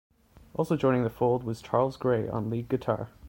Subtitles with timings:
[0.55, 3.09] Also joining the fold was Charles Gray on lead guitar.